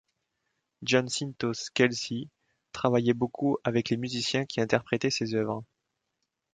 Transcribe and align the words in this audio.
Giacinto 0.81 1.53
Scelsi 1.53 2.27
travaillait 2.71 3.13
beaucoup 3.13 3.59
avec 3.63 3.89
les 3.89 3.97
musiciens 3.97 4.47
qui 4.47 4.59
interprétaient 4.59 5.11
ses 5.11 5.35
œuvres. 5.35 5.63